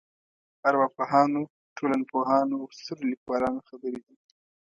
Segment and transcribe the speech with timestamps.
[0.67, 1.41] ارواپوهانو
[1.77, 4.15] ټولنپوهانو او سترو لیکوالانو خبرې دي.